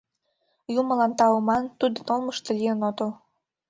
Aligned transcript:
—Юмылан 0.79 1.11
тау 1.19 1.37
ман, 1.47 1.63
тудын 1.79 2.03
олмышто 2.13 2.49
лийын 2.59 2.79
отыл. 2.89 3.11